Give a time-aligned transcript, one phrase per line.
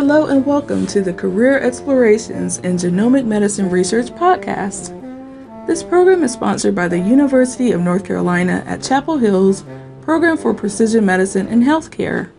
[0.00, 4.96] Hello and welcome to the Career Explorations in Genomic Medicine Research podcast.
[5.66, 9.62] This program is sponsored by the University of North Carolina at Chapel Hill's
[10.00, 12.30] Program for Precision Medicine and Healthcare.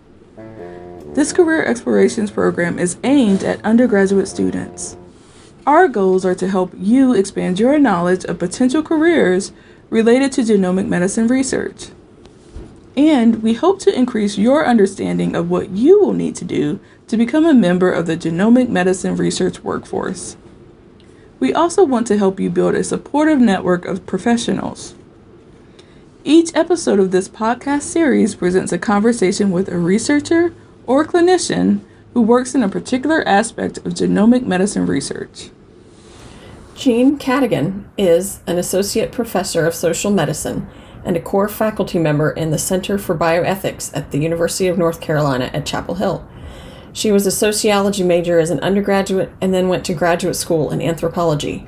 [1.13, 4.97] This Career Explorations program is aimed at undergraduate students.
[5.67, 9.51] Our goals are to help you expand your knowledge of potential careers
[9.91, 11.89] related to genomic medicine research.
[12.97, 17.17] And we hope to increase your understanding of what you will need to do to
[17.17, 20.35] become a member of the genomic medicine research workforce.
[21.39, 24.93] We also want to help you build a supportive network of professionals.
[26.23, 30.53] Each episode of this podcast series presents a conversation with a researcher
[30.85, 31.79] or clinician
[32.13, 35.49] who works in a particular aspect of genomic medicine research.
[36.75, 40.67] Jean Cadigan is an associate professor of social medicine
[41.03, 45.01] and a core faculty member in the Center for Bioethics at the University of North
[45.01, 46.27] Carolina at Chapel Hill.
[46.93, 50.81] She was a sociology major as an undergraduate and then went to graduate school in
[50.81, 51.67] anthropology.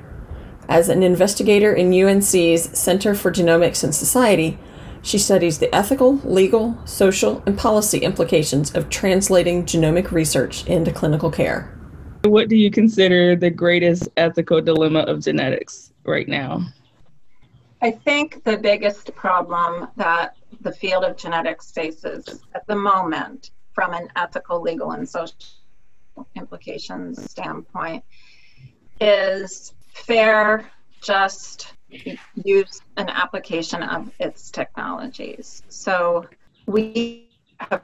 [0.67, 4.57] As an investigator in UNC's Center for Genomics and Society,
[5.01, 11.29] she studies the ethical, legal, social, and policy implications of translating genomic research into clinical
[11.29, 11.77] care.
[12.23, 16.65] What do you consider the greatest ethical dilemma of genetics right now?
[17.83, 23.93] I think the biggest problem that the field of genetics faces at the moment, from
[23.93, 25.35] an ethical, legal, and social
[26.37, 28.05] implications standpoint,
[29.01, 31.73] is fair, just
[32.45, 35.63] use and application of its technologies.
[35.67, 36.25] So
[36.65, 37.83] we have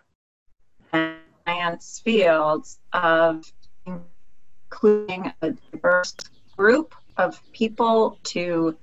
[1.46, 3.44] science fields of
[3.86, 6.16] including a diverse
[6.56, 8.78] group of people to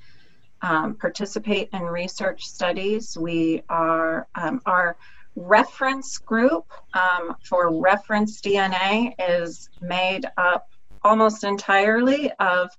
[0.63, 3.17] um, participate in research studies.
[3.17, 4.97] We are um, our
[5.37, 10.71] reference group um, for reference DNA is made up
[11.03, 12.71] almost entirely of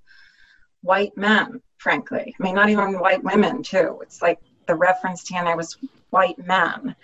[0.81, 2.35] white men, frankly.
[2.39, 3.99] I mean, not even white women, too.
[4.01, 5.77] It's like the reference DNA was
[6.09, 6.95] white men.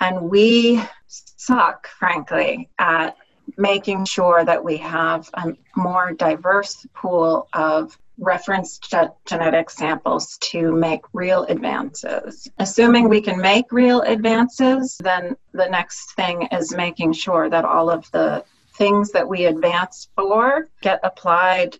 [0.00, 3.16] And we suck, frankly, at
[3.56, 10.72] making sure that we have a more diverse pool of reference ge- genetic samples to
[10.72, 12.48] make real advances.
[12.58, 17.90] Assuming we can make real advances, then the next thing is making sure that all
[17.90, 21.76] of the things that we advance for get applied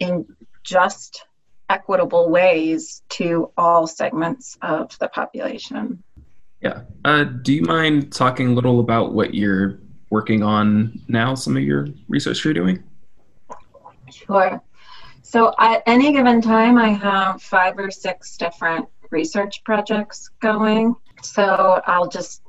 [0.00, 0.26] in
[0.62, 1.24] just
[1.70, 6.02] equitable ways to all segments of the population.
[6.62, 6.82] Yeah.
[7.04, 9.78] Uh, do you mind talking a little about what you're
[10.10, 12.82] working on now, some of your research you're doing?
[14.10, 14.62] Sure.
[15.28, 20.96] So at any given time, I have five or six different research projects going.
[21.22, 22.40] So I'll just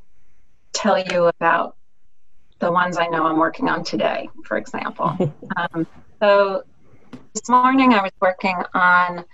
[0.72, 1.75] tell you about
[2.59, 5.13] the ones I know I'm working on today, for example.
[5.57, 5.85] um,
[6.22, 6.63] so
[7.34, 9.25] this morning I was working on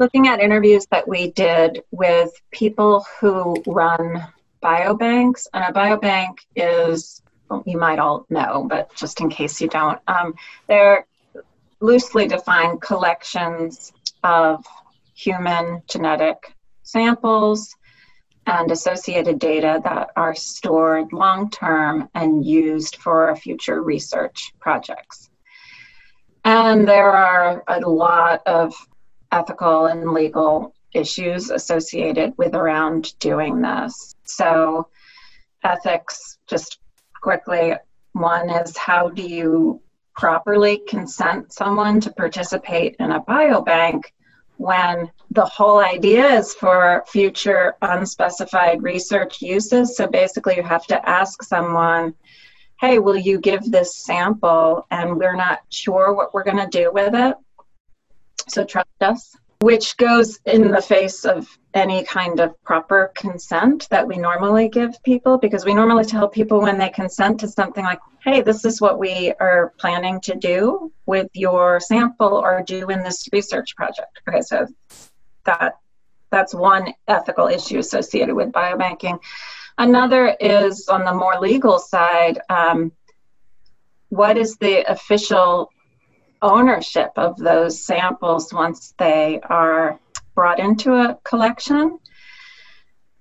[0.00, 4.26] looking at interviews that we did with people who run
[4.60, 5.46] biobanks.
[5.54, 7.22] And a biobank is
[7.66, 10.34] you might all know, but just in case you don't, um,
[10.66, 11.06] they're
[11.84, 14.64] loosely defined collections of
[15.14, 17.76] human genetic samples
[18.46, 25.28] and associated data that are stored long term and used for future research projects.
[26.44, 28.74] And there are a lot of
[29.30, 34.14] ethical and legal issues associated with around doing this.
[34.24, 34.88] So,
[35.62, 36.78] ethics just
[37.20, 37.74] quickly.
[38.12, 39.82] One is how do you
[40.16, 44.04] properly consent someone to participate in a biobank
[44.56, 49.96] when the whole idea is for future unspecified research uses?
[49.96, 52.14] So basically, you have to ask someone,
[52.80, 54.86] hey, will you give this sample?
[54.90, 57.36] And we're not sure what we're going to do with it.
[58.48, 64.06] So trust us which goes in the face of any kind of proper consent that
[64.06, 67.98] we normally give people because we normally tell people when they consent to something like
[68.22, 73.02] hey this is what we are planning to do with your sample or do in
[73.02, 74.20] this research project.
[74.28, 74.66] Okay so
[75.46, 75.78] that
[76.30, 79.18] that's one ethical issue associated with biobanking.
[79.78, 82.92] Another is on the more legal side um,
[84.10, 85.70] what is the official
[86.44, 89.98] ownership of those samples once they are
[90.34, 91.98] brought into a collection?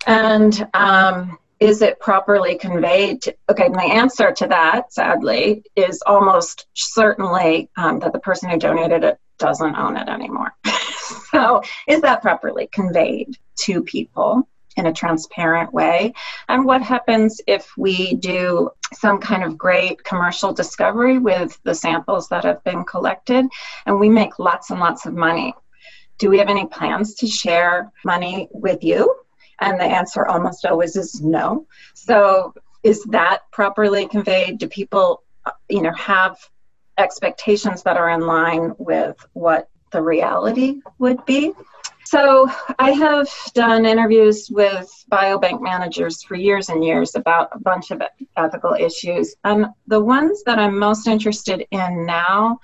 [0.05, 3.21] And um, is it properly conveyed?
[3.23, 8.59] To, okay, my answer to that, sadly, is almost certainly um, that the person who
[8.59, 10.53] donated it doesn't own it anymore.
[11.31, 14.47] so, is that properly conveyed to people?
[14.77, 16.13] In a transparent way?
[16.47, 22.29] And what happens if we do some kind of great commercial discovery with the samples
[22.29, 23.45] that have been collected
[23.85, 25.53] and we make lots and lots of money?
[26.19, 29.15] Do we have any plans to share money with you?
[29.59, 31.67] And the answer almost always is no.
[31.93, 32.53] So,
[32.83, 34.57] is that properly conveyed?
[34.57, 35.23] Do people,
[35.69, 36.37] you know, have
[36.97, 41.53] expectations that are in line with what the reality would be?
[42.05, 47.91] So, I have done interviews with biobank managers for years and years about a bunch
[47.91, 48.01] of
[48.37, 49.35] ethical issues.
[49.43, 52.59] And the ones that I'm most interested in now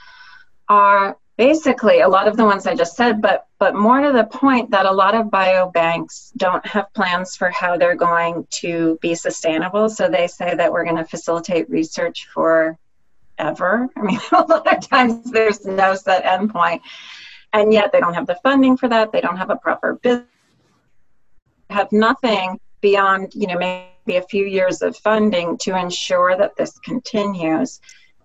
[0.68, 4.26] are basically a lot of the ones I just said, but but more to the
[4.26, 9.16] point that a lot of biobanks don't have plans for how they're going to be
[9.16, 9.90] sustainable.
[9.90, 12.78] So they say that we're going to facilitate research for
[13.38, 13.88] ever.
[13.96, 16.82] I mean, a lot of times there's no set endpoint,
[17.54, 19.12] and yet they don't have the funding for that.
[19.12, 20.28] They don't have a proper business,
[21.70, 26.78] have nothing beyond you know maybe a few years of funding to ensure that this
[26.80, 27.80] continues.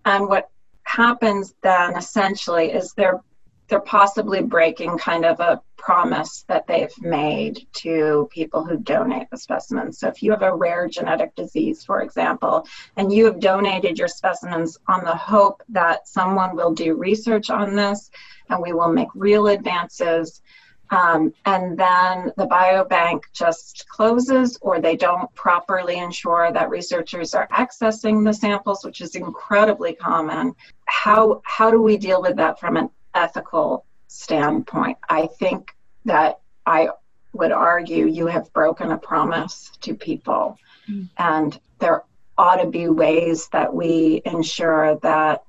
[0.04, 0.48] And what
[0.84, 3.20] happens then essentially is they're
[3.68, 9.36] they're possibly breaking kind of a promise that they've made to people who donate the
[9.36, 9.98] specimens.
[9.98, 12.66] So if you have a rare genetic disease, for example,
[12.96, 17.74] and you have donated your specimens on the hope that someone will do research on
[17.74, 18.10] this
[18.48, 20.42] and we will make real advances
[20.90, 27.48] um, and then the biobank just closes or they don't properly ensure that researchers are
[27.48, 30.54] accessing the samples, which is incredibly common.
[30.86, 34.98] How, how do we deal with that from an ethical standpoint?
[35.08, 35.74] I think
[36.04, 36.88] that I
[37.32, 40.58] would argue you have broken a promise to people,
[40.88, 41.08] mm.
[41.18, 42.04] and there
[42.36, 45.44] ought to be ways that we ensure that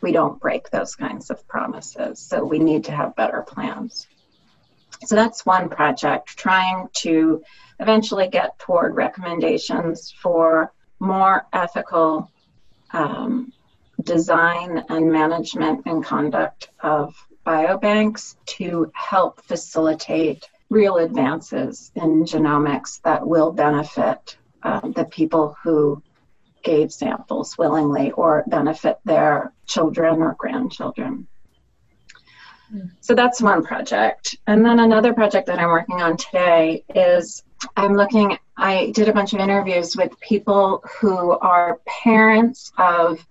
[0.00, 2.18] we don't break those kinds of promises.
[2.18, 4.06] So we need to have better plans.
[5.06, 7.42] So that's one project, trying to
[7.80, 12.30] eventually get toward recommendations for more ethical
[12.92, 13.52] um,
[14.04, 17.14] design and management and conduct of
[17.46, 26.02] biobanks to help facilitate real advances in genomics that will benefit um, the people who
[26.62, 31.26] gave samples willingly or benefit their children or grandchildren.
[33.00, 34.36] So that's one project.
[34.46, 37.44] And then another project that I'm working on today is
[37.76, 43.24] I'm looking, I did a bunch of interviews with people who are parents of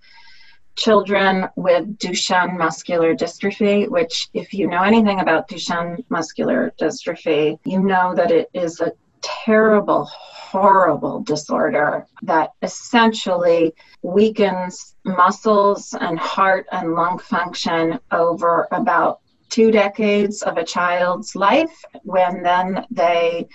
[0.76, 7.80] children with Duchenne muscular dystrophy, which, if you know anything about Duchenne muscular dystrophy, you
[7.80, 8.92] know that it is a
[9.22, 19.70] terrible, horrible disorder that essentially weakens muscles and heart and lung function over about two
[19.70, 23.46] decades of a child's life when then they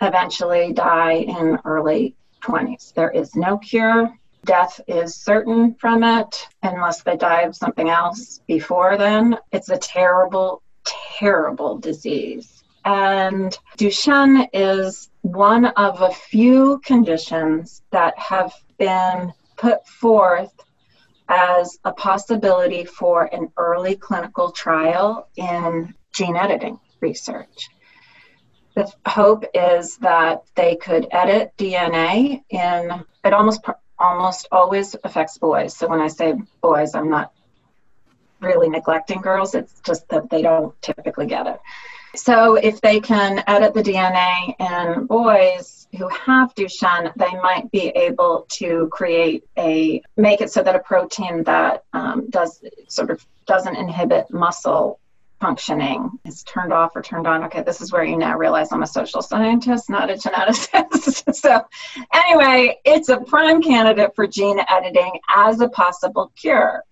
[0.00, 2.92] eventually die in early 20s.
[2.94, 4.12] There is no cure.
[4.44, 9.36] Death is certain from it unless they die of something else before then.
[9.52, 12.62] It's a terrible, terrible disease.
[12.84, 20.52] And Duchenne is one of a few conditions that have been put forth
[21.28, 27.68] as a possibility for an early clinical trial in gene editing research.
[28.74, 33.62] The hope is that they could edit DNA in it almost
[34.00, 35.76] almost always affects boys.
[35.76, 37.32] So when I say boys, I'm not
[38.40, 39.54] really neglecting girls.
[39.54, 41.60] It's just that they don't typically get it.
[42.16, 47.88] So if they can edit the DNA in boys who have Duchenne, they might be
[47.88, 53.24] able to create a make it so that a protein that um, does sort of
[53.46, 54.98] doesn't inhibit muscle
[55.40, 57.44] functioning is turned off or turned on.
[57.44, 61.34] Okay, this is where you now realize I'm a social scientist, not a geneticist.
[61.34, 61.62] so,
[62.12, 66.84] anyway, it's a prime candidate for gene editing as a possible cure.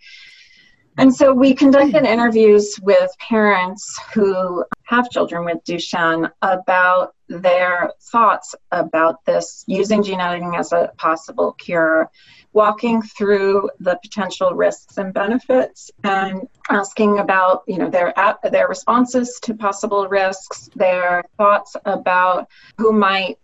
[0.99, 8.57] And so we conducted interviews with parents who have children with Duchenne about their thoughts
[8.73, 12.11] about this using gene editing as a possible cure,
[12.52, 18.12] walking through the potential risks and benefits, and asking about you know their
[18.50, 23.38] their responses to possible risks, their thoughts about who might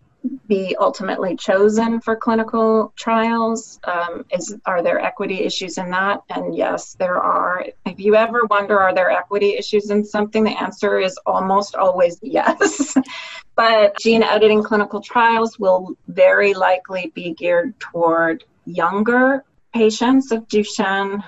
[0.46, 3.80] be ultimately chosen for clinical trials?
[3.84, 6.22] Um, is are there equity issues in that?
[6.30, 7.64] And yes, there are.
[7.86, 10.44] If you ever wonder, are there equity issues in something?
[10.44, 12.96] The answer is almost always yes.
[13.56, 21.22] but gene editing clinical trials will very likely be geared toward younger patients of Duchenne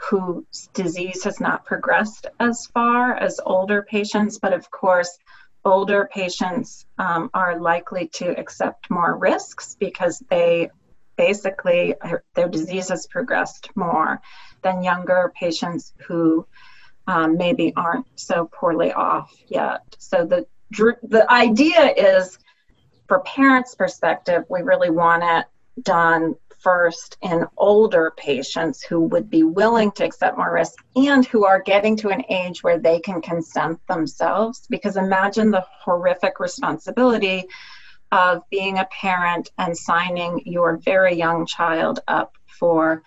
[0.00, 5.18] whose disease has not progressed as far as older patients, but of course
[5.64, 10.70] older patients um, are likely to accept more risks because they
[11.16, 11.94] basically
[12.34, 14.20] their disease has progressed more
[14.62, 16.46] than younger patients who
[17.06, 19.82] um, maybe aren't so poorly off yet.
[19.98, 20.46] So the
[21.02, 22.38] the idea is,
[23.08, 29.42] for parents' perspective, we really want it done first in older patients who would be
[29.42, 33.20] willing to accept more risk and who are getting to an age where they can
[33.20, 34.66] consent themselves.
[34.68, 37.44] Because imagine the horrific responsibility
[38.12, 43.02] of being a parent and signing your very young child up for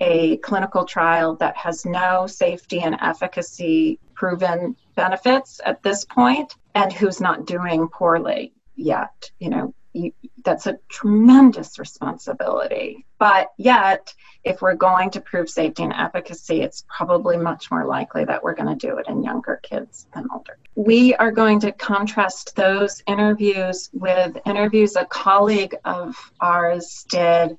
[0.00, 6.92] a clinical trial that has no safety and efficacy proven benefits at this point and
[6.92, 10.12] who's not doing poorly yet you know you,
[10.44, 13.06] that's a tremendous responsibility.
[13.18, 18.24] But yet, if we're going to prove safety and efficacy, it's probably much more likely
[18.26, 20.58] that we're going to do it in younger kids than older.
[20.74, 27.56] We are going to contrast those interviews with interviews a colleague of ours did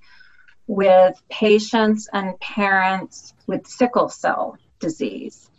[0.67, 5.49] with patients and parents with sickle cell disease.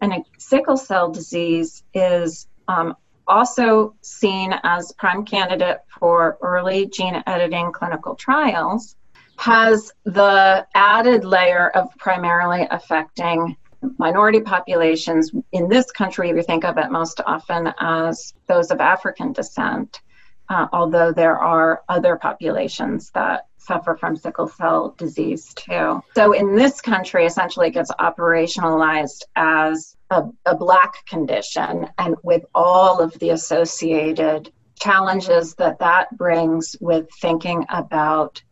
[0.00, 7.72] And sickle cell disease is um, also seen as prime candidate for early gene editing
[7.72, 8.96] clinical trials,
[9.38, 13.56] has the added layer of primarily affecting
[13.98, 15.32] minority populations.
[15.52, 20.00] In this country, we think of it most often as those of African descent,
[20.48, 26.02] uh, although there are other populations that suffer from sickle cell disease too.
[26.14, 32.44] So in this country, essentially it gets operationalized as a, a black condition and with
[32.54, 38.42] all of the associated challenges that that brings with thinking about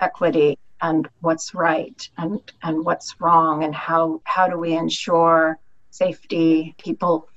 [0.00, 5.58] equity and what's right and, and what's wrong and how, how do we ensure
[5.90, 7.28] safety people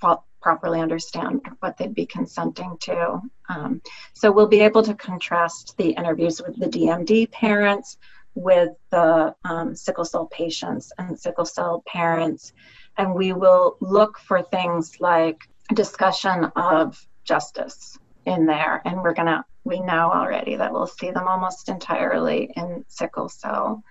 [0.46, 3.20] properly understand what they'd be consenting to.
[3.50, 3.82] Um,
[4.14, 7.98] so we'll be able to contrast the interviews with the DMD parents
[8.36, 12.54] with the um, sickle cell patients and sickle cell parents,
[12.96, 15.40] and we will look for things like
[15.74, 17.98] discussion of justice
[18.28, 18.84] in there.
[18.86, 23.82] And we're gonna, we know already that we'll see them almost entirely in sickle cell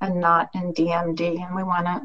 [0.00, 2.00] and not in DMD, and we want to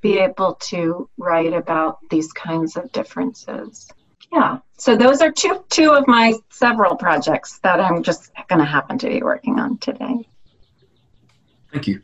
[0.00, 3.88] be able to write about these kinds of differences.
[4.32, 8.64] Yeah, so those are two two of my several projects that I'm just going to
[8.64, 10.26] happen to be working on today.
[11.72, 12.02] Thank you.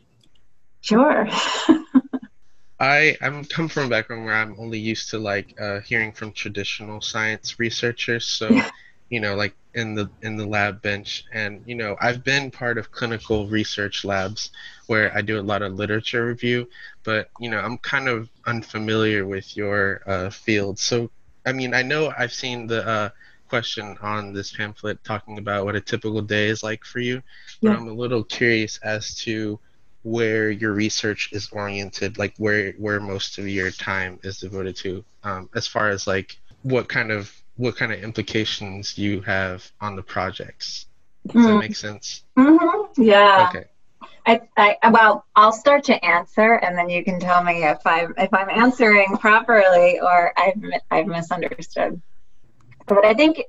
[0.81, 1.27] Sure.
[2.79, 6.31] I I'm come from a background where I'm only used to like uh, hearing from
[6.31, 8.27] traditional science researchers.
[8.27, 8.49] So,
[9.09, 12.77] you know, like in the in the lab bench, and you know, I've been part
[12.77, 14.51] of clinical research labs
[14.87, 16.67] where I do a lot of literature review,
[17.03, 20.79] but you know, I'm kind of unfamiliar with your uh, field.
[20.79, 21.09] So,
[21.45, 23.09] I mean, I know I've seen the uh,
[23.47, 27.21] question on this pamphlet talking about what a typical day is like for you,
[27.61, 27.77] but yeah.
[27.77, 29.59] I'm a little curious as to
[30.03, 35.03] where your research is oriented, like where where most of your time is devoted to,
[35.23, 39.95] um, as far as like what kind of what kind of implications you have on
[39.95, 40.85] the projects.
[41.25, 41.43] Does mm.
[41.45, 41.59] that hmm.
[41.59, 42.23] make sense?
[42.37, 43.01] Mm-hmm.
[43.01, 43.49] Yeah.
[43.49, 43.65] Okay.
[44.25, 48.13] I, I, well, I'll start to answer, and then you can tell me if I'm
[48.17, 50.61] if I'm answering properly or I've
[50.91, 52.01] I've misunderstood.
[52.87, 53.41] But I think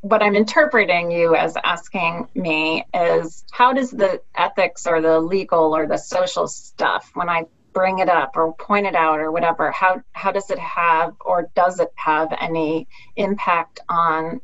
[0.00, 5.76] what I'm interpreting you as asking me is how does the ethics or the legal
[5.76, 7.44] or the social stuff, when I
[7.76, 11.50] bring it up or point it out or whatever, how, how does it have or
[11.54, 14.40] does it have any impact on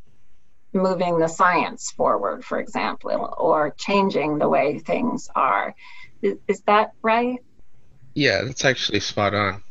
[0.71, 5.73] moving the science forward, for example, or changing the way things are?
[6.21, 7.39] Is, is that right?
[8.13, 9.63] Yeah, that's actually spot on.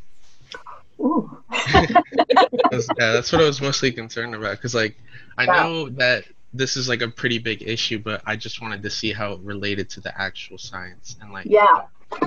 [0.98, 1.38] Ooh.
[1.72, 4.96] that's, yeah, that's what I was mostly concerned about because, like,
[5.38, 5.62] I wow.
[5.62, 9.12] know that this is like a pretty big issue, but I just wanted to see
[9.12, 11.46] how it related to the actual science and like.
[11.48, 11.82] Yeah.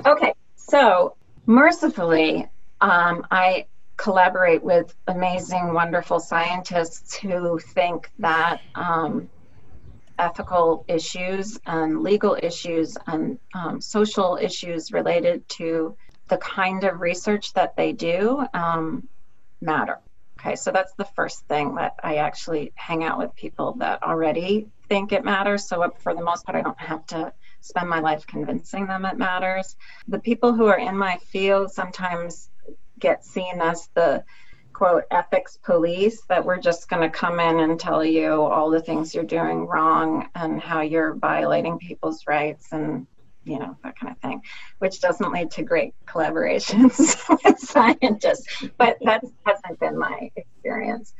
[0.05, 0.33] Okay.
[0.55, 1.15] So
[1.45, 2.47] mercifully,
[2.81, 9.29] um, I collaborate with amazing, wonderful scientists who think that um,
[10.19, 15.95] ethical issues and legal issues and um, social issues related to
[16.27, 19.07] the kind of research that they do um,
[19.61, 19.99] matter.
[20.39, 24.67] Okay, so that's the first thing that I actually hang out with people that already
[24.89, 25.67] think it matters.
[25.67, 27.33] So for the most part, I don't have to
[27.65, 29.75] spend my life convincing them it matters.
[30.07, 32.49] The people who are in my field sometimes
[32.99, 34.23] get seen as the
[34.73, 38.81] quote ethics police that we're just going to come in and tell you all the
[38.81, 43.07] things you're doing wrong and how you're violating people's rights and
[43.45, 44.41] you know, that kind of thing,
[44.79, 48.65] which doesn't lead to great collaborations with scientists.
[48.77, 51.13] But that hasn't been my experience.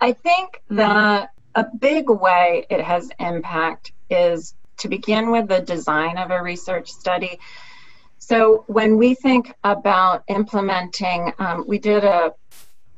[0.00, 0.76] I think mm-hmm.
[0.76, 6.42] that a big way it has impact is to begin with the design of a
[6.42, 7.38] research study.
[8.18, 12.32] So when we think about implementing, um, we did a,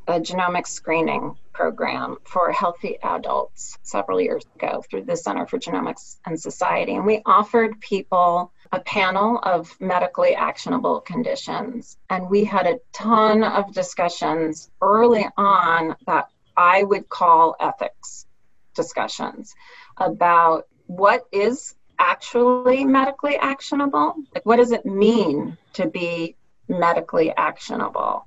[0.06, 6.18] a genomic screening program for healthy adults several years ago through the Center for Genomics
[6.26, 6.95] and Society.
[6.95, 11.97] And we offered people a panel of medically actionable conditions.
[12.11, 18.26] And we had a ton of discussions early on that I would call ethics
[18.75, 19.54] discussions
[19.97, 24.14] about what is actually medically actionable.
[24.35, 26.37] Like, what does it mean to be
[26.69, 28.26] medically actionable?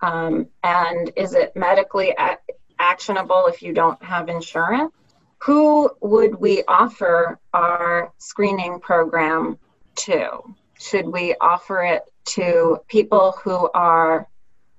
[0.00, 2.38] Um, and is it medically a-
[2.78, 4.92] actionable if you don't have insurance?
[5.42, 9.58] Who would we offer our screening program
[9.96, 10.38] to?
[10.78, 12.02] Should we offer it
[12.36, 14.28] to people who are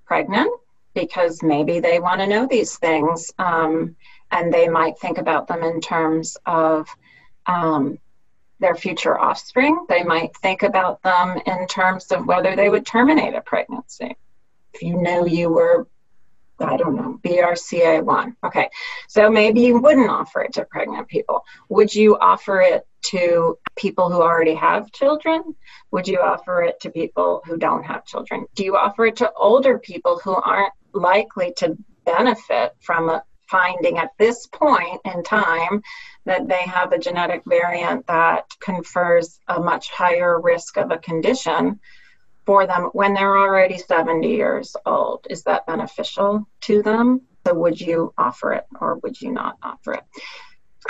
[0.05, 0.51] pregnant
[0.93, 3.95] because maybe they want to know these things um,
[4.31, 6.87] and they might think about them in terms of
[7.45, 7.99] um,
[8.59, 9.85] their future offspring.
[9.89, 14.15] They might think about them in terms of whether they would terminate a pregnancy.
[14.73, 15.87] If you know you were
[16.59, 18.35] I don't know, BRCA1.
[18.45, 18.69] Okay,
[19.07, 21.43] so maybe you wouldn't offer it to pregnant people.
[21.69, 25.55] Would you offer it to people who already have children?
[25.91, 28.45] Would you offer it to people who don't have children?
[28.55, 33.97] Do you offer it to older people who aren't likely to benefit from a finding
[33.97, 35.81] at this point in time
[36.25, 41.79] that they have a genetic variant that confers a much higher risk of a condition
[42.45, 45.25] for them when they're already 70 years old.
[45.29, 47.21] Is that beneficial to them?
[47.45, 50.03] So, would you offer it or would you not offer it?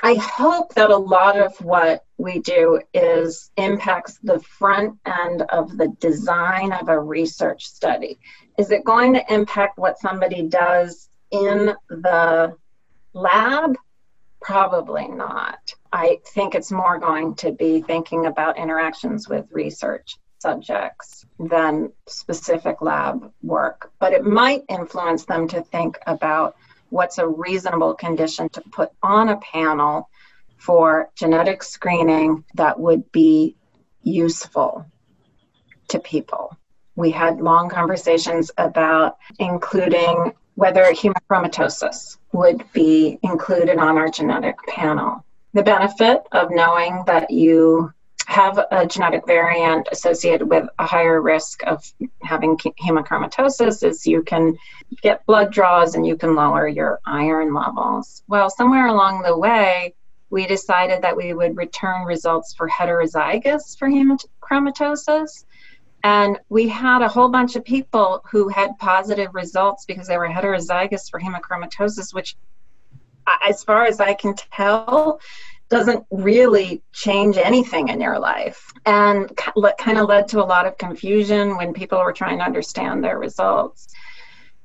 [0.01, 5.77] I hope that a lot of what we do is impacts the front end of
[5.77, 8.19] the design of a research study.
[8.57, 12.55] Is it going to impact what somebody does in the
[13.13, 13.75] lab?
[14.41, 15.73] Probably not.
[15.91, 22.81] I think it's more going to be thinking about interactions with research subjects than specific
[22.81, 26.55] lab work, but it might influence them to think about
[26.89, 30.09] what's a reasonable condition to put on a panel
[30.57, 33.55] for genetic screening that would be
[34.03, 34.85] useful
[35.87, 36.55] to people.
[36.95, 45.23] We had long conversations about including whether hemochromatosis would be included on our genetic panel.
[45.53, 47.93] The benefit of knowing that you
[48.27, 51.83] have a genetic variant associated with a higher risk of
[52.21, 54.57] having hemochromatosis is you can
[55.01, 58.23] get blood draws and you can lower your iron levels.
[58.27, 59.93] Well, somewhere along the way,
[60.29, 65.45] we decided that we would return results for heterozygous for hemochromatosis.
[66.03, 70.27] And we had a whole bunch of people who had positive results because they were
[70.27, 72.35] heterozygous for hemochromatosis, which,
[73.47, 75.21] as far as I can tell,
[75.69, 80.77] doesn't really change anything in your life and kind of led to a lot of
[80.77, 83.87] confusion when people were trying to understand their results.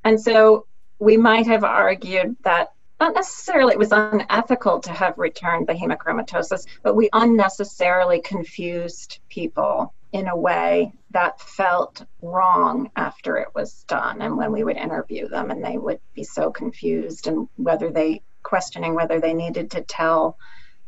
[0.03, 0.67] And so
[0.99, 6.65] we might have argued that not necessarily it was unethical to have returned the hemochromatosis,
[6.83, 14.21] but we unnecessarily confused people in a way that felt wrong after it was done.
[14.21, 18.23] And when we would interview them, and they would be so confused and whether they
[18.43, 20.37] questioning whether they needed to tell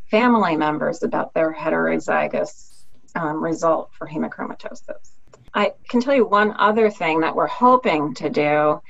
[0.10, 2.84] family members about their heterozygous
[3.16, 5.12] um, result for hemochromatosis.
[5.54, 8.82] I can tell you one other thing that we're hoping to do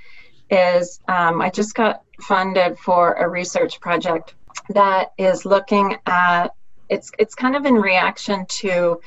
[0.50, 4.36] is um, I just got funded for a research project
[4.70, 6.50] that is looking at
[6.90, 9.00] it's it's kind of in reaction to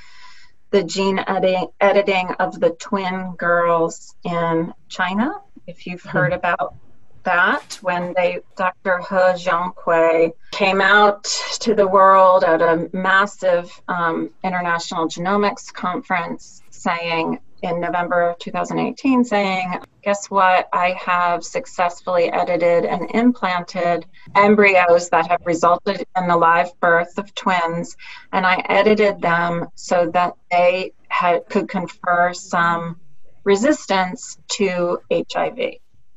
[0.75, 5.31] the gene editing, editing of the twin girls in China.
[5.69, 6.39] If you've heard mm-hmm.
[6.41, 6.75] about
[7.23, 8.99] that when they Dr.
[8.99, 11.23] He Jiankui came out
[11.61, 19.25] to the world at a massive um, international genomics conference saying in November of 2018
[19.25, 20.69] saying, guess what?
[20.73, 27.35] I have successfully edited and implanted embryos that have resulted in the live birth of
[27.35, 27.97] twins,
[28.33, 33.01] and I edited them so that they had, could confer some
[33.45, 35.57] resistance to HIV.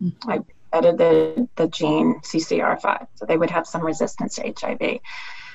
[0.01, 0.29] Mm-hmm.
[0.29, 0.39] I
[0.73, 3.07] edited the gene CCR5.
[3.15, 4.99] So they would have some resistance to HIV.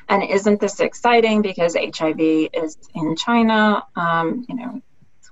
[0.08, 3.84] And isn't this exciting because HIV is in China?
[3.94, 4.82] Um, you know,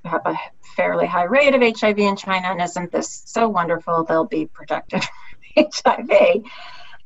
[0.04, 0.36] have a
[0.76, 4.04] fairly high rate of HIV in China, and isn't this so wonderful?
[4.04, 6.44] They'll be protected from HIV.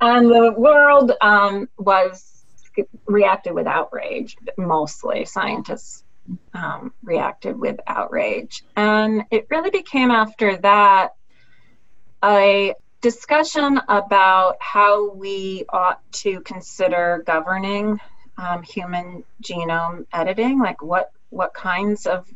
[0.00, 2.44] And the world um, was
[3.06, 6.04] reacted with outrage, mostly scientists
[6.52, 8.64] um, reacted with outrage.
[8.76, 11.14] And it really became after that
[12.22, 18.00] a discussion about how we ought to consider governing
[18.38, 22.26] um, human genome editing, like what what kinds of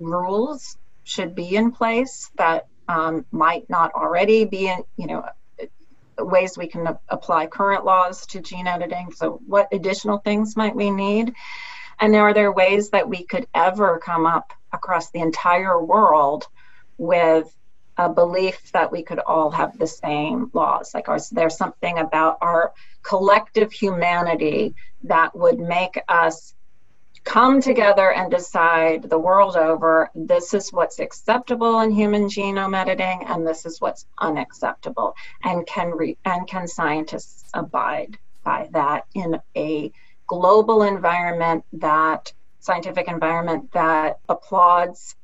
[0.00, 5.24] rules should be in place that um, might not already be in, you know,
[6.18, 9.12] ways we can apply current laws to gene editing.
[9.12, 11.34] So, what additional things might we need?
[11.98, 16.46] And are there ways that we could ever come up across the entire world
[16.98, 17.54] with
[17.96, 20.92] a belief that we could all have the same laws?
[20.92, 26.54] Like, is there something about our collective humanity that would make us
[27.26, 30.08] come together and decide the world over.
[30.14, 35.90] This is what's acceptable in human genome editing and this is what's unacceptable and can
[35.90, 39.90] re- and can scientists abide by that in a
[40.28, 45.16] global environment that scientific environment that applauds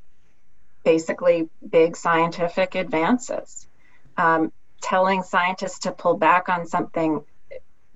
[0.84, 3.68] basically big scientific advances.
[4.16, 7.22] Um, telling scientists to pull back on something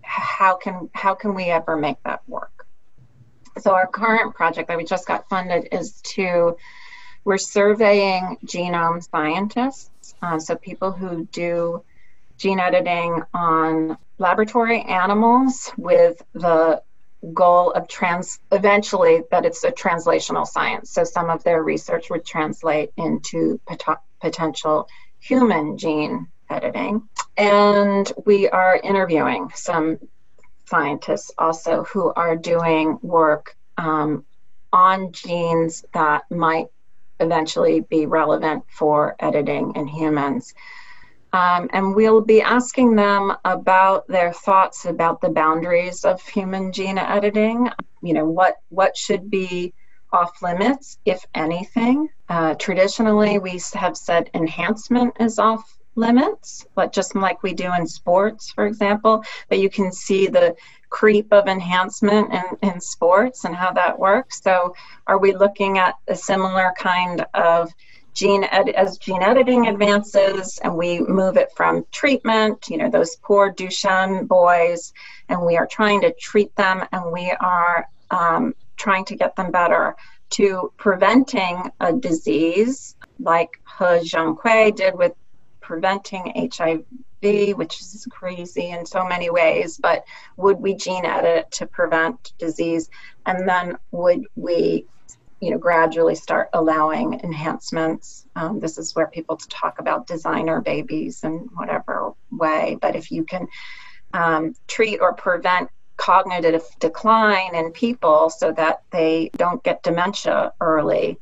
[0.02, 2.55] how can how can we ever make that work
[3.58, 6.56] so our current project that we just got funded is to
[7.24, 11.82] we're surveying genome scientists, uh, so people who do
[12.38, 16.80] gene editing on laboratory animals with the
[17.34, 20.90] goal of trans eventually that it's a translational science.
[20.90, 24.88] So some of their research would translate into pot- potential
[25.18, 27.08] human gene editing.
[27.36, 29.98] And we are interviewing some
[30.66, 34.24] scientists also who are doing work um,
[34.72, 36.66] on genes that might
[37.20, 40.54] eventually be relevant for editing in humans.
[41.32, 46.98] Um, and we'll be asking them about their thoughts about the boundaries of human gene
[46.98, 47.68] editing.
[48.02, 49.74] You know, what what should be
[50.12, 52.08] off limits, if anything.
[52.28, 57.86] Uh, traditionally, we have said enhancement is off limits, but just like we do in
[57.86, 60.54] sports, for example, that you can see the
[60.90, 64.40] creep of enhancement in, in sports and how that works.
[64.42, 64.74] So,
[65.06, 67.72] are we looking at a similar kind of
[68.14, 73.16] gene ed- as gene editing advances and we move it from treatment, you know, those
[73.16, 74.92] poor Duchenne boys,
[75.28, 79.50] and we are trying to treat them and we are um, trying to get them
[79.50, 79.96] better
[80.30, 85.12] to preventing a disease like He Jiankui did with
[85.66, 90.04] preventing HIV, which is crazy in so many ways, but
[90.36, 92.88] would we gene edit to prevent disease?
[93.26, 94.86] And then would we
[95.40, 101.22] you know gradually start allowing enhancements um, this is where people talk about designer babies
[101.24, 103.46] in whatever way but if you can
[104.14, 111.18] um, treat or prevent cognitive decline in people so that they don't get dementia early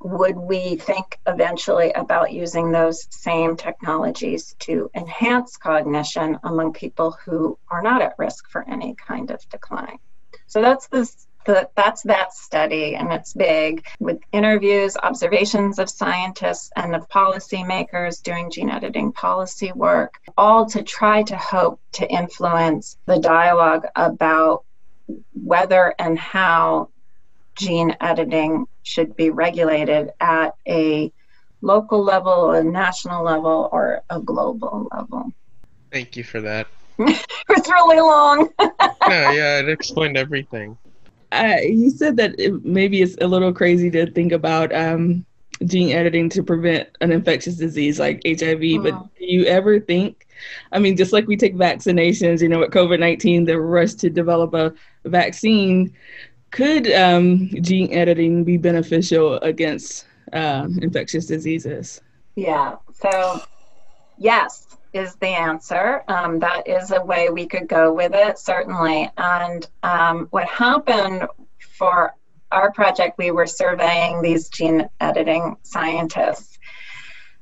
[0.00, 7.58] would we think eventually about using those same technologies to enhance cognition among people who
[7.70, 9.98] are not at risk for any kind of decline?
[10.46, 16.70] So that's this the, that's that study, and it's big with interviews, observations of scientists
[16.76, 22.98] and of policymakers doing gene editing policy work, all to try to hope to influence
[23.06, 24.64] the dialogue about
[25.32, 26.90] whether and how
[27.58, 31.12] gene editing should be regulated at a
[31.60, 35.32] local level, a national level, or a global level.
[35.92, 36.68] Thank you for that.
[36.98, 38.50] it's really long.
[38.60, 40.76] yeah, yeah, it explained everything.
[41.30, 45.24] Uh, you said that it, maybe it's a little crazy to think about um,
[45.66, 48.82] gene editing to prevent an infectious disease like HIV, mm.
[48.82, 50.26] but do you ever think?
[50.72, 54.10] I mean, just like we take vaccinations, you know, with COVID 19, the rush to
[54.10, 54.72] develop a
[55.04, 55.94] vaccine,
[56.50, 62.00] could um, gene editing be beneficial against um, infectious diseases?
[62.36, 63.42] Yeah, so
[64.18, 66.02] yes is the answer.
[66.08, 69.10] Um, that is a way we could go with it, certainly.
[69.16, 71.26] And um, what happened
[71.58, 72.14] for
[72.50, 76.58] our project, we were surveying these gene editing scientists,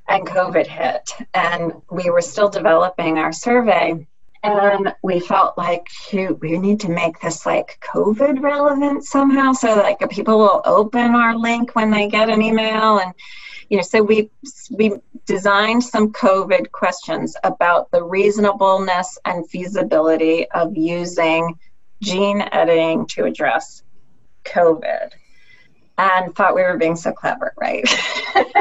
[0.09, 4.07] and COVID hit, and we were still developing our survey
[4.47, 9.75] and we felt like shoot we need to make this like covid relevant somehow so
[9.77, 13.13] like people will open our link when they get an email and
[13.69, 14.31] you know so we
[14.71, 14.93] we
[15.27, 21.55] designed some covid questions about the reasonableness and feasibility of using
[22.03, 23.83] gene editing to address
[24.45, 25.11] covid
[25.99, 27.85] and thought we were being so clever right?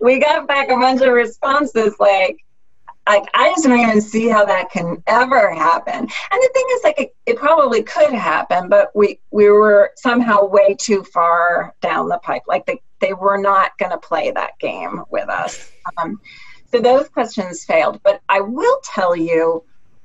[0.00, 2.38] We got back a bunch of responses like
[3.08, 5.94] like I just don't even see how that can ever happen.
[5.94, 10.46] And the thing is, like, it, it, probably could happen, but we we were somehow
[10.46, 12.42] way too far down the pipe.
[12.46, 15.70] Like they they were not going to play that game with us.
[15.96, 16.20] Um,
[16.70, 18.00] so those questions failed.
[18.02, 19.64] But I will tell you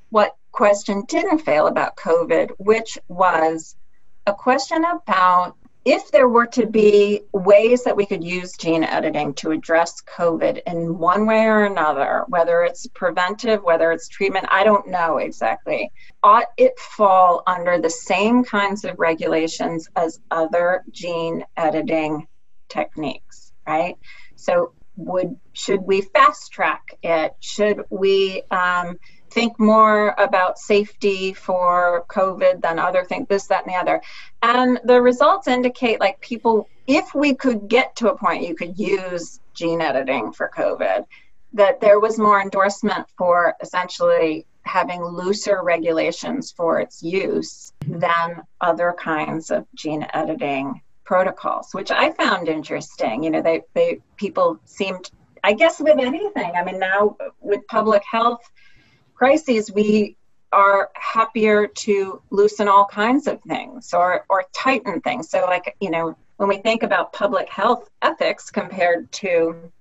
[0.09, 3.75] what question didn't fail about COVID, which was
[4.25, 9.35] a question about if there were to be ways that we could use gene editing
[9.35, 14.63] to address COVID in one way or another, whether it's preventive, whether it's treatment, I
[14.63, 15.91] don't know exactly,
[16.23, 22.27] ought it fall under the same kinds of regulations as other gene editing
[22.67, 23.95] techniques, right?
[24.35, 27.33] So, would should we fast track it?
[27.41, 28.97] Should we um,
[29.35, 34.01] think more about safety for COVID than other things, this, that, and the other.
[34.41, 38.79] And the results indicate like people, if we could get to a point you could
[38.79, 41.05] use gene editing for COVID,
[41.51, 48.95] that there was more endorsement for essentially having looser regulations for its use than other
[48.97, 53.21] kinds of gene editing protocols, which I found interesting.
[53.21, 55.11] You know, they, they people seemed
[55.45, 56.53] I guess with anything.
[56.55, 58.41] I mean, now with public health,
[59.15, 60.17] crises, we
[60.51, 65.29] are happier to loosen all kinds of things or, or tighten things.
[65.29, 69.71] So, like, you know, when we think about public health ethics compared to,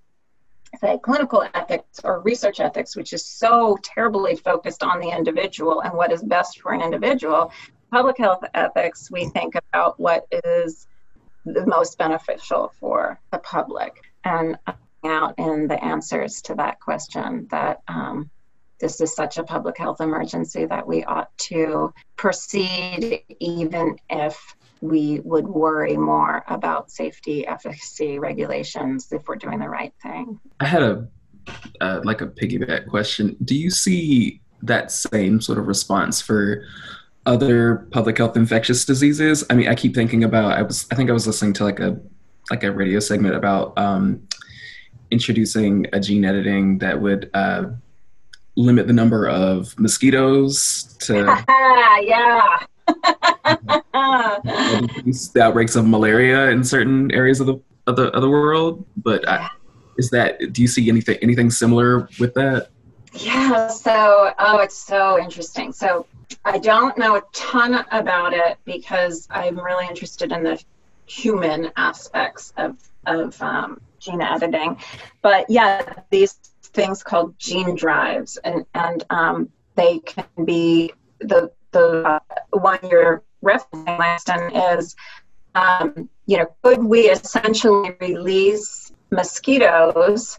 [0.81, 5.93] say, clinical ethics or research ethics, which is so terribly focused on the individual and
[5.93, 7.53] what is best for an individual,
[7.91, 10.87] public health ethics, we think about what is
[11.45, 14.01] the most beneficial for the public.
[14.25, 14.57] And
[15.05, 18.31] out in the answers to that question that um,
[18.81, 25.21] this is such a public health emergency that we ought to proceed even if we
[25.21, 30.39] would worry more about safety, efficacy, regulations if we're doing the right thing.
[30.61, 31.09] I had a
[31.81, 33.37] uh, like a piggyback question.
[33.45, 36.65] Do you see that same sort of response for
[37.27, 39.45] other public health infectious diseases?
[39.51, 40.53] I mean, I keep thinking about.
[40.53, 40.87] I was.
[40.91, 41.99] I think I was listening to like a
[42.51, 44.27] like a radio segment about um,
[45.11, 47.65] introducing a gene editing that would uh,
[48.57, 51.25] limit the number of mosquitoes to
[52.03, 52.59] yeah.
[54.45, 59.27] The outbreaks of malaria in certain areas of the of the, of the world but
[59.29, 59.49] I,
[59.99, 62.69] is that do you see anything anything similar with that?
[63.13, 65.73] Yeah so oh it's so interesting.
[65.73, 66.07] So
[66.45, 70.63] i don't know a ton about it because i'm really interested in the
[71.07, 74.79] human aspects of of um, gene editing.
[75.23, 76.39] But yeah these
[76.75, 82.19] things called gene drives, and and um, they can be the the uh,
[82.51, 84.95] one you're referencing, Langston, is
[85.55, 90.39] um, you know could we essentially release mosquitoes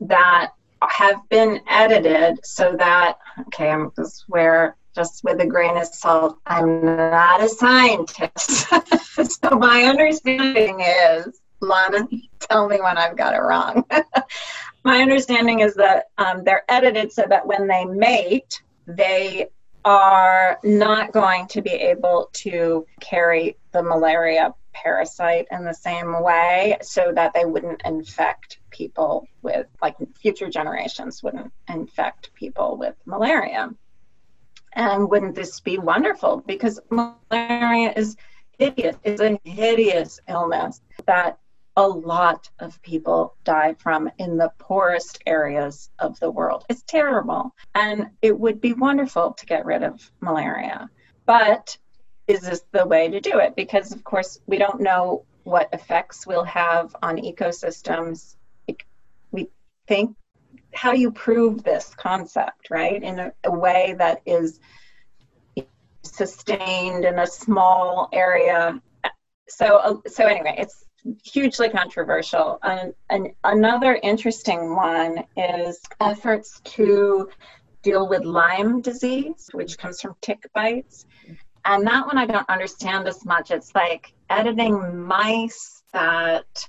[0.00, 0.52] that
[0.88, 3.18] have been edited so that
[3.48, 8.66] okay, I'm just where just with a grain of salt, I'm not a scientist.
[9.40, 12.06] so my understanding is, Lana,
[12.40, 13.84] tell me when I've got it wrong.
[14.84, 19.48] my understanding is that um, they're edited so that when they mate, they
[19.84, 26.76] are not going to be able to carry the malaria parasite in the same way
[26.82, 33.70] so that they wouldn't infect people with, like future generations wouldn't infect people with malaria.
[34.74, 36.42] And wouldn't this be wonderful?
[36.46, 38.16] Because malaria is
[38.58, 41.38] hideous, it's a hideous illness that
[41.76, 46.64] a lot of people die from in the poorest areas of the world.
[46.68, 47.54] It's terrible.
[47.74, 50.90] And it would be wonderful to get rid of malaria.
[51.24, 51.78] But
[52.28, 53.56] is this the way to do it?
[53.56, 58.36] Because, of course, we don't know what effects we'll have on ecosystems.
[59.30, 59.48] We
[59.88, 60.16] think,
[60.74, 63.02] how do you prove this concept, right?
[63.02, 64.60] In a, a way that is
[66.02, 68.80] sustained in a small area.
[69.48, 70.84] So, uh, so anyway, it's
[71.24, 72.58] hugely controversial.
[72.62, 77.28] And, and another interesting one is efforts to
[77.82, 81.06] deal with Lyme disease, which comes from tick bites.
[81.64, 83.50] And that one I don't understand as much.
[83.50, 86.68] It's like editing mice that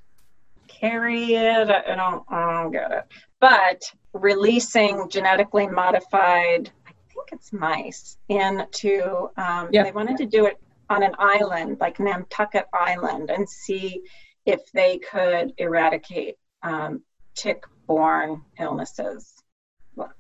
[0.68, 1.70] carry it.
[1.70, 3.06] I don't, I don't get it.
[3.40, 9.84] But releasing genetically modified, I think it's mice, into, um, yeah.
[9.84, 10.60] they wanted to do it
[10.94, 14.04] on an island like Nantucket Island and see
[14.46, 17.02] if they could eradicate um,
[17.36, 19.34] tick borne illnesses,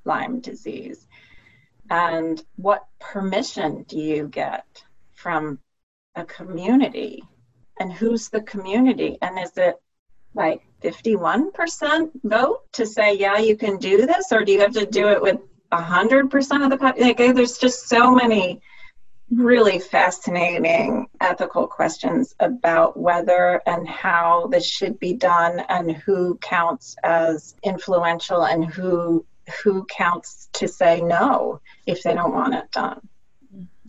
[0.03, 1.07] Lyme disease.
[1.89, 4.65] And what permission do you get
[5.13, 5.59] from
[6.15, 7.23] a community?
[7.79, 9.17] And who's the community?
[9.21, 9.75] And is it
[10.33, 14.31] like 51% vote to say, yeah, you can do this?
[14.31, 15.38] Or do you have to do it with
[15.71, 17.25] 100% of the population?
[17.25, 18.62] Like, there's just so many
[19.36, 26.96] really fascinating ethical questions about whether and how this should be done and who counts
[27.04, 29.26] as influential and who
[29.63, 33.02] who counts to say no if they don't want it done.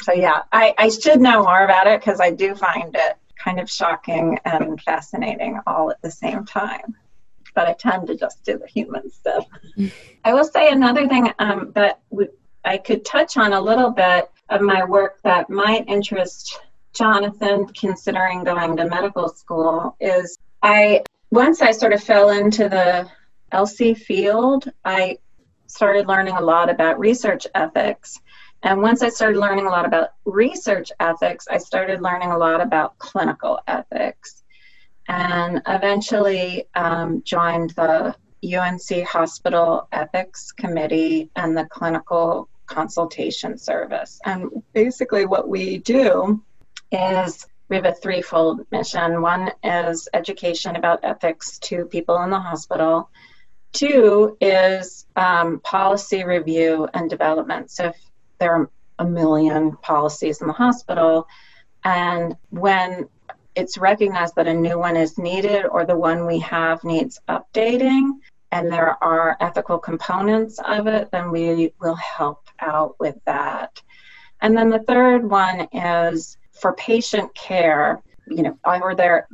[0.02, 3.60] So yeah, I, I should know more about it because I do find it kind
[3.60, 6.96] of shocking and fascinating all at the same time.
[7.54, 9.46] But I tend to just do the human stuff.
[10.24, 12.28] I will say another thing um, that we,
[12.64, 16.60] I could touch on a little bit of my work that might interest
[16.92, 23.08] Jonathan considering going to medical school is I once I sort of fell into the
[23.52, 25.18] ELSI field, I
[25.66, 28.20] started learning a lot about research ethics.
[28.62, 32.60] And once I started learning a lot about research ethics, I started learning a lot
[32.60, 34.44] about clinical ethics.
[35.08, 44.20] And eventually um, joined the UNC Hospital Ethics Committee and the Clinical Consultation Service.
[44.24, 46.42] And basically, what we do
[46.90, 49.22] is we have a threefold mission.
[49.22, 53.10] One is education about ethics to people in the hospital.
[53.72, 57.70] Two is um, policy review and development.
[57.70, 57.96] So if
[58.38, 61.26] there are a million policies in the hospital,
[61.84, 63.08] and when
[63.54, 68.10] it's recognized that a new one is needed or the one we have needs updating,
[68.52, 73.80] and there are ethical components of it, then we will help out with that.
[74.40, 79.28] And then the third one is for patient care, you know, are there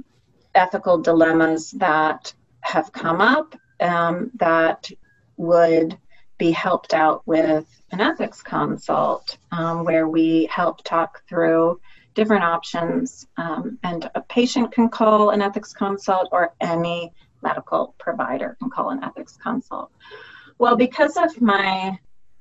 [0.54, 4.90] ethical dilemmas that have come up um, that
[5.36, 5.96] would
[6.38, 11.80] be helped out with an ethics consult um, where we help talk through
[12.14, 18.56] different options um, and a patient can call an ethics consult or any medical provider
[18.58, 19.90] can call an ethics consult
[20.58, 21.96] well because of my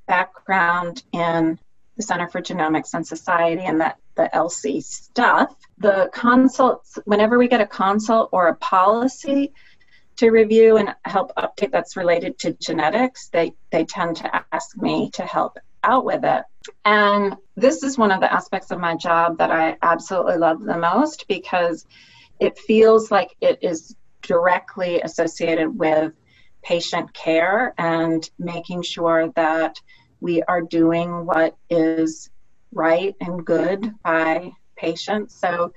[0.10, 1.58] background in
[1.96, 7.48] the center for genomics and society and that the ELSI stuff the consults whenever we
[7.48, 9.54] get a consult or a policy
[10.20, 15.10] to review and help update that's related to genetics, they, they tend to ask me
[15.12, 16.44] to help out with it.
[16.84, 20.78] And this is one of the aspects of my job that I absolutely love the
[20.78, 21.86] most because
[22.38, 26.12] it feels like it is directly associated with
[26.64, 29.80] patient care and making sure that
[30.20, 32.30] we are doing what is
[32.72, 35.36] right and good by patients.
[35.36, 35.74] So,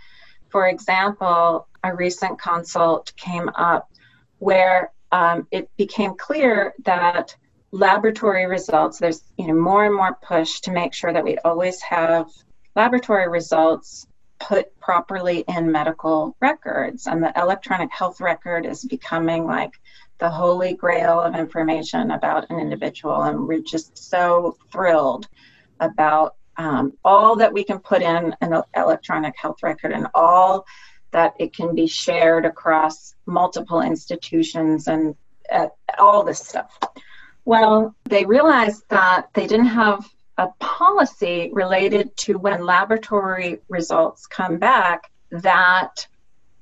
[0.50, 3.90] for example, a recent consult came up
[4.38, 7.34] where um, it became clear that
[7.72, 11.80] laboratory results there's you know more and more push to make sure that we always
[11.80, 12.26] have
[12.76, 14.06] laboratory results
[14.38, 19.72] put properly in medical records and the electronic health record is becoming like
[20.22, 25.26] the holy grail of information about an individual and we're just so thrilled
[25.80, 30.64] about um, all that we can put in an electronic health record and all
[31.10, 35.16] that it can be shared across multiple institutions and
[35.50, 35.66] uh,
[35.98, 36.78] all this stuff.
[37.44, 40.08] Well, they realized that they didn't have
[40.38, 46.06] a policy related to when laboratory results come back that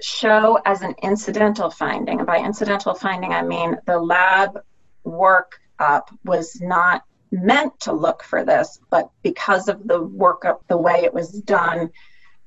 [0.01, 2.19] show as an incidental finding.
[2.19, 4.61] And by incidental finding, I mean the lab
[5.05, 11.03] workup was not meant to look for this, but because of the workup, the way
[11.05, 11.91] it was done,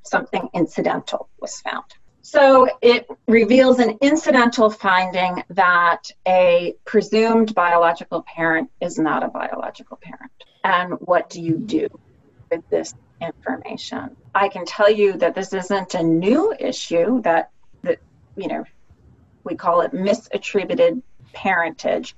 [0.04, 1.86] something incidental was found.
[2.22, 10.00] So it reveals an incidental finding that a presumed biological parent is not a biological
[10.02, 10.32] parent.
[10.64, 11.88] And what do you do
[12.50, 14.16] with this information?
[14.36, 17.52] I can tell you that this isn't a new issue that
[17.84, 18.00] that
[18.36, 18.64] you know
[19.44, 21.02] we call it misattributed
[21.34, 22.16] parentage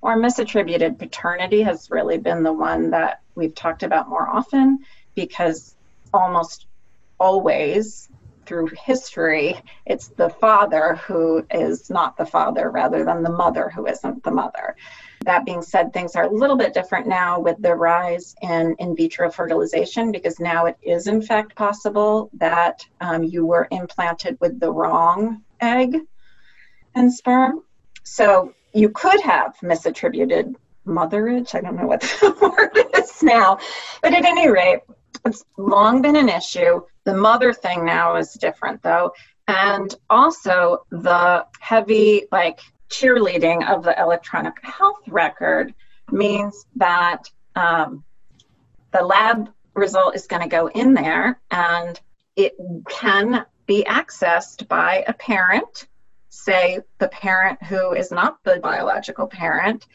[0.00, 4.78] or misattributed paternity has really been the one that we've talked about more often
[5.14, 5.74] because
[6.14, 6.66] almost
[7.18, 8.08] always
[8.46, 13.86] through history, it's the father who is not the father rather than the mother who
[13.86, 14.74] isn't the mother.
[15.24, 18.96] That being said, things are a little bit different now with the rise in in
[18.96, 24.60] vitro fertilization because now it is, in fact, possible that um, you were implanted with
[24.60, 25.96] the wrong egg
[26.94, 27.62] and sperm.
[28.04, 30.54] So you could have misattributed
[30.86, 31.54] motherage.
[31.54, 33.58] I don't know what the word is now.
[34.02, 34.80] But at any rate,
[35.24, 36.80] it's long been an issue.
[37.04, 39.12] The mother thing now is different though.
[39.46, 42.60] And also the heavy like
[42.90, 45.74] cheerleading of the electronic health record
[46.10, 48.04] means that um,
[48.92, 52.00] the lab result is going to go in there and
[52.36, 52.54] it
[52.88, 55.86] can be accessed by a parent,
[56.30, 59.86] say the parent who is not the biological parent,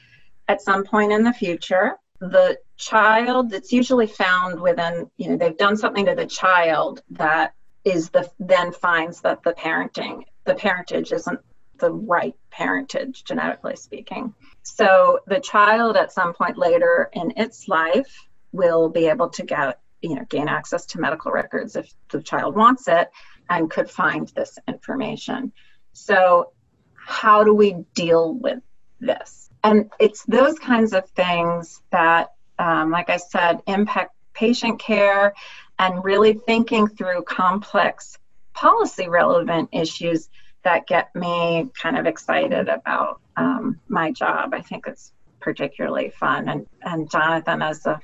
[0.47, 1.93] at some point in the future.
[2.19, 7.53] The child that's usually found within you know they've done something to the child that
[7.83, 11.39] is the then finds that the parenting the parentage isn't
[11.83, 14.33] the right parentage genetically speaking.
[14.61, 19.81] So the child at some point later in its life will be able to get
[20.01, 23.11] you know gain access to medical records if the child wants it
[23.49, 25.51] and could find this information.
[25.91, 26.53] So
[26.95, 28.63] how do we deal with
[29.01, 29.49] this?
[29.65, 32.29] And it's those kinds of things that
[32.59, 35.33] um, like i said impact patient care
[35.79, 38.17] and really thinking through complex
[38.53, 40.29] policy relevant issues
[40.63, 44.53] that get me kind of excited about um, my job.
[44.53, 46.47] I think it's particularly fun.
[46.49, 47.99] And, and Jonathan, as a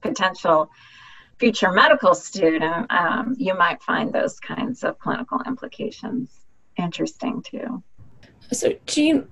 [0.00, 0.70] potential
[1.38, 6.30] future medical student, um, you might find those kinds of clinical implications
[6.76, 7.82] interesting too.
[8.52, 9.26] So, Jean,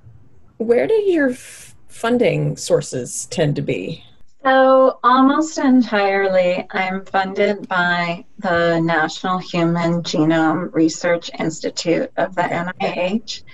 [0.58, 4.04] where do your f- funding sources tend to be?
[4.44, 13.44] So, almost entirely, I'm funded by the National Human Genome Research Institute of the NIH.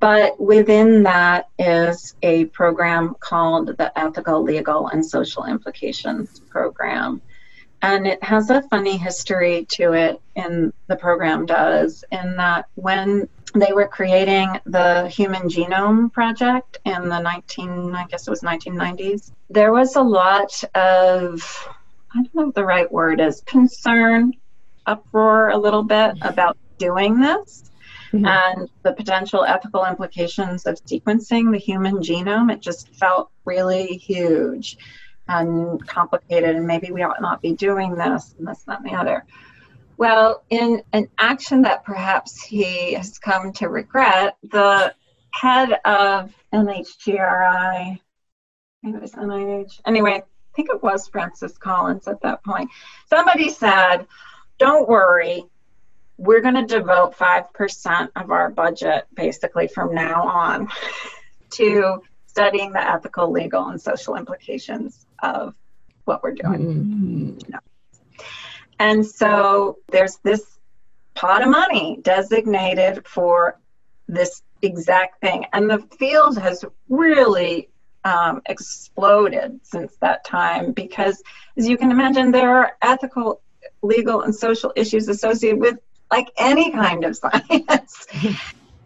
[0.00, 7.22] But within that is a program called the Ethical, Legal, and Social Implications Program.
[7.80, 13.28] And it has a funny history to it, and the program does, in that when
[13.54, 19.32] they were creating the Human Genome Project in the 19, I guess it was 1990s,
[19.50, 21.68] there was a lot of,
[22.14, 24.32] I don't know what the right word is, concern,
[24.86, 27.64] uproar a little bit about doing this.
[28.10, 28.24] Mm-hmm.
[28.24, 32.50] and the potential ethical implications of sequencing the human genome.
[32.50, 34.78] It just felt really huge
[35.28, 38.94] and complicated, and maybe we ought not be doing this and this, that, and the
[38.94, 39.26] other.
[39.98, 44.94] Well, in an action that perhaps he has come to regret, the
[45.32, 47.98] head of NHGRI,
[48.84, 52.70] it was NIH, anyway, I think it was Francis Collins at that point.
[53.10, 54.06] Somebody said,
[54.58, 55.44] Don't worry,
[56.16, 60.68] we're going to devote 5% of our budget basically from now on
[61.50, 65.56] to studying the ethical, legal, and social implications of
[66.04, 66.60] what we're doing.
[66.60, 67.28] Mm-hmm.
[67.46, 67.58] You know?
[68.78, 70.58] And so there's this
[71.14, 73.58] pot of money designated for
[74.06, 75.44] this exact thing.
[75.52, 77.68] And the field has really
[78.04, 81.22] um, exploded since that time because,
[81.56, 83.40] as you can imagine, there are ethical,
[83.82, 85.78] legal, and social issues associated with
[86.10, 88.06] like any kind of science.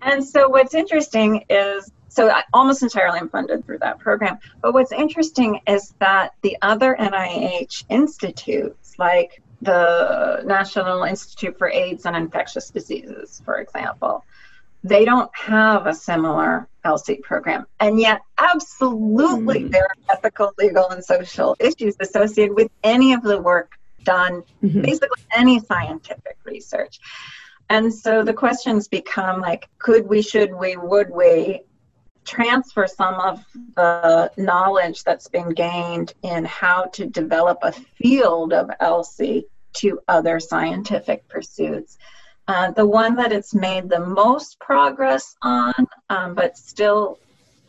[0.03, 4.39] and so what's interesting is so I almost entirely am funded through that program.
[4.61, 12.05] But what's interesting is that the other NIH institutes, like the National Institute for AIDS
[12.05, 14.25] and Infectious Diseases, for example,
[14.85, 17.67] they don't have a similar ELSI program.
[17.79, 19.71] And yet, absolutely, mm.
[19.71, 24.83] there are ethical, legal, and social issues associated with any of the work done, mm-hmm.
[24.83, 26.99] basically any scientific research.
[27.71, 31.63] And so the questions become like, could we, should we, would we
[32.25, 33.45] transfer some of
[33.77, 39.45] the knowledge that's been gained in how to develop a field of ELSI
[39.75, 41.99] to other scientific pursuits?
[42.49, 45.73] Uh, the one that it's made the most progress on,
[46.11, 47.19] um, but still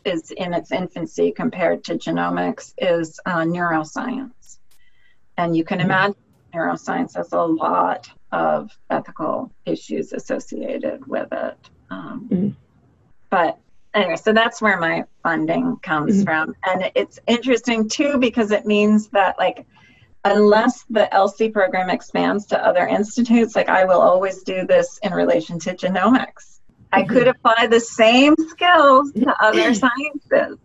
[0.04, 4.58] is in its infancy compared to genomics, is uh, neuroscience.
[5.36, 5.86] And you can mm-hmm.
[5.86, 6.16] imagine
[6.54, 11.58] neuroscience has a lot of ethical issues associated with it.
[11.90, 12.48] Um, mm-hmm.
[13.30, 13.58] But
[13.94, 16.24] anyway, so that's where my funding comes mm-hmm.
[16.24, 16.54] from.
[16.66, 19.66] And it's interesting too because it means that, like,
[20.24, 25.12] unless the ELSI program expands to other institutes, like, I will always do this in
[25.12, 26.60] relation to genomics.
[26.92, 26.94] Mm-hmm.
[26.94, 30.58] I could apply the same skills to other sciences,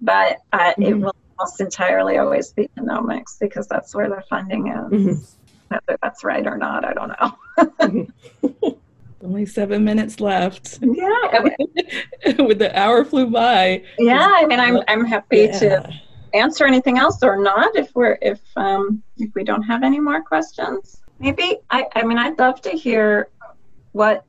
[0.00, 1.00] but uh, it mm-hmm.
[1.04, 4.74] will almost entirely always be genomics because that's where the funding is.
[4.74, 5.22] Mm-hmm.
[5.68, 7.12] Whether that's right or not, I don't
[7.88, 8.76] know.
[9.24, 10.78] Only seven minutes left.
[10.82, 11.48] Yeah.
[12.38, 13.82] With the hour flew by.
[13.98, 15.58] Yeah, I mean, I'm I'm happy yeah.
[15.58, 16.00] to
[16.34, 20.22] answer anything else or not if we're if um if we don't have any more
[20.22, 21.00] questions.
[21.18, 23.28] Maybe I I mean I'd love to hear
[23.92, 24.24] what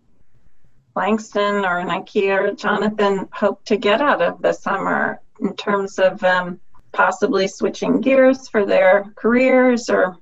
[0.95, 6.23] Langston or Nakia or Jonathan hope to get out of the summer in terms of
[6.23, 6.59] um,
[6.93, 10.17] possibly switching gears for their careers or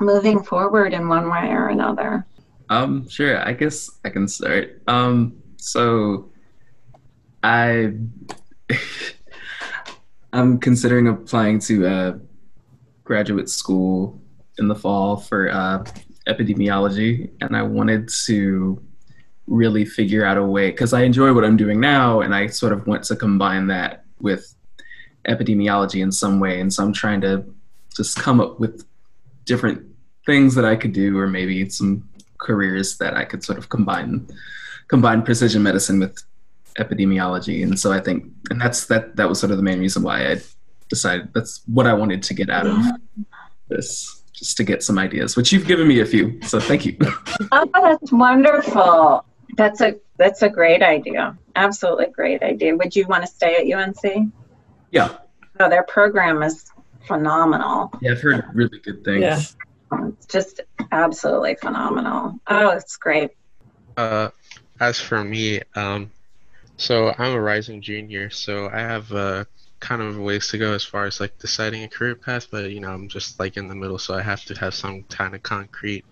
[0.00, 2.26] moving forward in one way or another?
[2.68, 3.46] Um, sure.
[3.46, 4.82] I guess I can start.
[4.88, 6.30] Um, so
[7.42, 7.94] I
[10.32, 12.18] I'm considering applying to uh,
[13.04, 14.20] graduate school
[14.58, 15.84] in the fall for uh,
[16.26, 18.82] epidemiology, and I wanted to
[19.46, 22.72] really figure out a way because I enjoy what I'm doing now, and I sort
[22.72, 24.54] of want to combine that with
[25.26, 27.44] epidemiology in some way, and so I'm trying to
[27.96, 28.84] just come up with
[29.44, 29.82] different
[30.26, 32.06] things that I could do, or maybe some
[32.36, 34.28] careers that I could sort of combine
[34.88, 36.22] combine precision medicine with
[36.78, 37.62] epidemiology.
[37.62, 40.32] And so I think, and that's that that was sort of the main reason why
[40.32, 40.40] I
[40.88, 42.78] decided that's what I wanted to get out of
[43.68, 46.40] this, just to get some ideas, which you've given me a few.
[46.42, 46.96] So thank you.
[47.52, 49.24] oh, that's wonderful.
[49.56, 51.36] That's a that's a great idea.
[51.56, 52.76] Absolutely great idea.
[52.76, 54.32] Would you want to stay at UNC?
[54.90, 55.16] Yeah.
[55.60, 56.70] Oh, their program is
[57.06, 57.90] phenomenal.
[58.00, 59.20] Yeah, I've heard really good things.
[59.22, 60.08] Yeah.
[60.08, 60.60] It's just
[60.92, 62.38] absolutely phenomenal.
[62.46, 63.30] Oh, it's great.
[63.96, 64.28] Uh,
[64.80, 66.10] as for me, um,
[66.78, 69.44] so I'm a rising junior, so I have uh,
[69.80, 72.80] kind of ways to go as far as like deciding a career path, but you
[72.80, 75.42] know I'm just like in the middle, so I have to have some kind of
[75.42, 76.04] concrete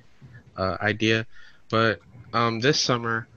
[0.57, 1.27] uh, idea.
[1.71, 2.01] But
[2.33, 3.29] um, this summer,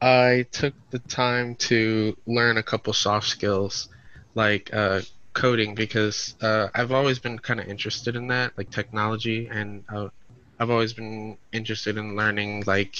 [0.00, 3.88] I took the time to learn a couple soft skills,
[4.36, 5.00] like uh,
[5.32, 10.08] coding, because uh, I've always been kind of interested in that, like technology, and uh,
[10.60, 12.96] I've always been interested in learning like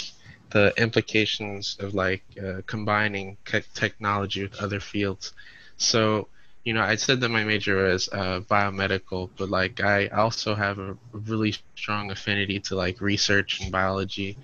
[0.50, 3.36] the implications of like uh, combining
[3.74, 5.32] technology with other fields.
[5.76, 6.28] So,
[6.64, 10.78] you know, I said that my major was uh, biomedical, but like I also have
[10.78, 14.36] a really strong affinity to like research and biology.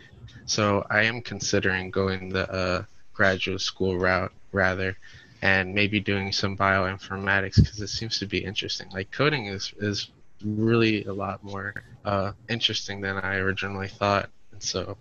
[0.47, 2.85] So I am considering going the uh,
[3.15, 4.97] graduate school route rather,
[5.43, 8.89] and maybe doing some bioinformatics because it seems to be interesting.
[8.91, 10.11] Like coding is is
[10.45, 11.75] really a lot more
[12.05, 14.97] uh, interesting than I originally thought, and so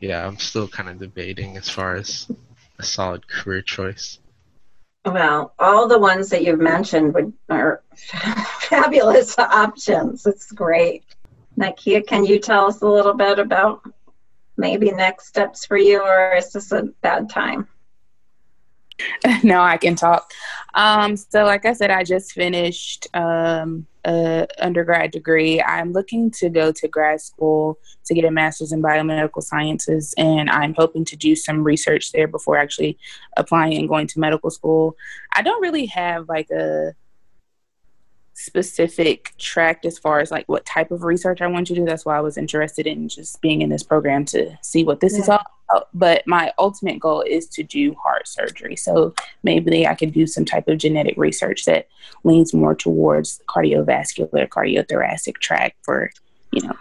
[0.00, 2.30] yeah, I'm still kind of debating as far as
[2.78, 4.18] a solid career choice.
[5.04, 10.26] Well, all the ones that you've mentioned would, are fabulous options.
[10.26, 11.04] It's great.
[11.58, 13.82] Nakia, can you tell us a little bit about
[14.56, 17.68] maybe next steps for you, or is this a bad time?
[19.42, 20.30] no, I can talk.
[20.74, 25.62] Um, so, like I said, I just finished um, a undergrad degree.
[25.62, 30.50] I'm looking to go to grad school to get a master's in biomedical sciences, and
[30.50, 32.98] I'm hoping to do some research there before actually
[33.36, 34.96] applying and going to medical school.
[35.34, 36.94] I don't really have like a
[38.34, 41.84] specific track as far as like what type of research I want to do.
[41.84, 45.14] That's why I was interested in just being in this program to see what this
[45.14, 45.20] yeah.
[45.20, 45.88] is all about.
[45.94, 48.76] But my ultimate goal is to do heart surgery.
[48.76, 51.88] So maybe I could do some type of genetic research that
[52.24, 56.10] leans more towards cardiovascular, cardiothoracic track for,
[56.50, 56.74] you know,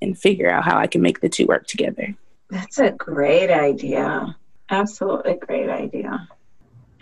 [0.00, 2.14] and figure out how I can make the two work together.
[2.50, 4.36] That's a great idea.
[4.70, 6.28] Absolutely great idea.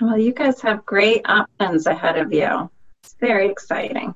[0.01, 2.69] Well, you guys have great options ahead of you.
[3.03, 4.15] It's very exciting.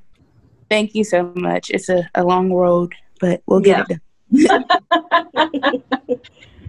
[0.70, 1.70] Thank you so much.
[1.70, 3.96] It's a, a long road, but we'll get yeah.
[4.30, 4.64] it done.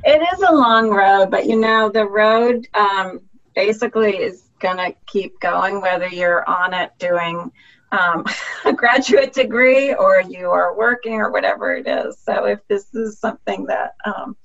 [0.03, 3.21] it is a long road, but you know, the road um,
[3.55, 7.51] basically is going to keep going whether you're on it doing
[7.91, 8.25] um,
[8.65, 12.17] a graduate degree or you are working or whatever it is.
[12.19, 14.35] So if this is something that um,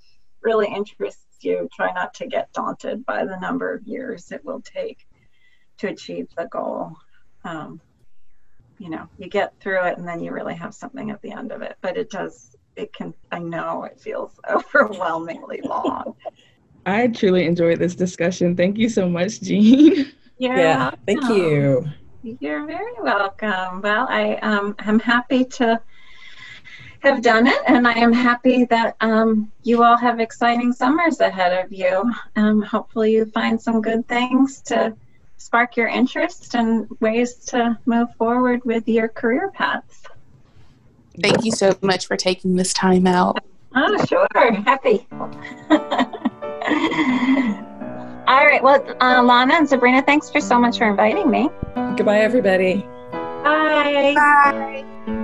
[0.42, 4.60] really interests you, try not to get daunted by the number of years it will
[4.60, 5.06] take
[5.78, 6.96] to achieve the goal
[7.44, 7.80] um,
[8.78, 11.52] you know, you get through it and then you really have something at the end
[11.52, 11.76] of it.
[11.82, 16.14] But it does, it can, I know it feels overwhelmingly long.
[16.84, 18.56] I truly enjoyed this discussion.
[18.56, 20.12] Thank you so much, Jean.
[20.38, 20.98] You're yeah, welcome.
[21.06, 21.84] thank you.
[22.40, 23.80] You're very welcome.
[23.82, 25.80] Well, I um, am happy to
[27.00, 31.64] have done it, and I am happy that um, you all have exciting summers ahead
[31.64, 32.12] of you.
[32.36, 34.96] Um, hopefully, you find some good things to
[35.42, 40.02] spark your interest and ways to move forward with your career paths.
[41.20, 43.44] Thank you so much for taking this time out.
[43.74, 44.52] Oh, sure.
[44.52, 45.06] Happy.
[48.28, 48.62] All right.
[48.62, 51.50] Well, uh, Lana and Sabrina, thanks for so much for inviting me.
[51.96, 52.86] Goodbye, everybody.
[53.42, 54.14] Bye.
[54.14, 55.18] Bye.